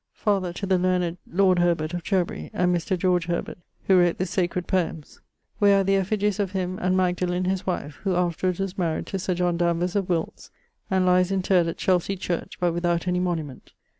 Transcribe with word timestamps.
(father 0.15 0.51
to 0.51 0.65
the 0.65 0.79
learned 0.79 1.19
lord 1.31 1.59
Herbert 1.59 1.93
of 1.93 2.01
Cherbery, 2.03 2.49
and 2.55 2.75
Mr. 2.75 2.97
George 2.97 3.27
Herbert, 3.27 3.59
who 3.83 3.99
wrote 3.99 4.17
the 4.17 4.25
sacred 4.25 4.67
poëms), 4.67 5.19
where 5.59 5.79
are 5.79 5.83
the 5.83 5.95
effigies 5.95 6.39
of 6.39 6.53
him 6.53 6.79
and 6.81 6.97
Magdalene 6.97 7.43
his 7.45 7.67
wife, 7.67 7.99
who 8.01 8.15
afterwards 8.15 8.59
was 8.59 8.79
maried 8.79 9.05
to 9.05 9.19
Sir 9.19 9.35
John 9.35 9.57
Danvers 9.57 9.95
of 9.95 10.09
Wilts, 10.09 10.49
and 10.89 11.05
lies 11.05 11.31
interred 11.31 11.67
at 11.67 11.77
Chelsey 11.77 12.15
church 12.15 12.57
but 12.59 12.73
without 12.73 13.07
any 13.07 13.19
monument. 13.19 13.73